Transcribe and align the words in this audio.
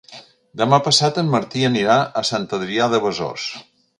Demà 0.61 0.79
passat 0.87 1.19
en 1.23 1.29
Martí 1.35 1.67
anirà 1.69 1.99
a 2.21 2.25
Sant 2.31 2.49
Adrià 2.59 2.91
de 2.95 3.05
Besòs. 3.07 3.49